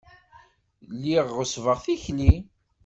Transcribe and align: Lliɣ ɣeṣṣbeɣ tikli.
Lliɣ 0.93 1.27
ɣeṣṣbeɣ 1.37 1.77
tikli. 1.85 2.33